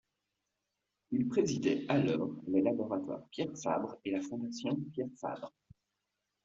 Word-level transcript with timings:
Il 1.11 1.27
présidait 1.27 1.85
alors 1.87 2.31
les 2.47 2.63
Laboratoires 2.63 3.27
Pierre 3.29 3.55
Fabre 3.55 3.99
et 4.03 4.09
la 4.09 4.21
Fondation 4.23 4.75
Pierre 4.95 5.09
Fabre. 5.15 5.53